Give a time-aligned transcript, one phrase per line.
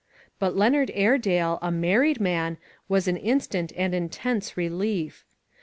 [0.39, 2.57] But Leonard Aire dale a married man
[2.89, 5.23] was an instant and in tense relief.